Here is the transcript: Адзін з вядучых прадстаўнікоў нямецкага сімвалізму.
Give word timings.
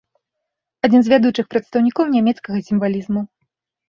Адзін 0.85 1.01
з 1.07 1.11
вядучых 1.13 1.45
прадстаўнікоў 1.51 2.05
нямецкага 2.15 2.59
сімвалізму. 2.71 3.21